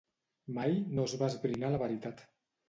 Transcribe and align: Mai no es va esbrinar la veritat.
Mai 0.55 0.73
no 0.99 1.05
es 1.09 1.13
va 1.19 1.29
esbrinar 1.33 1.71
la 1.75 1.81
veritat. 1.85 2.27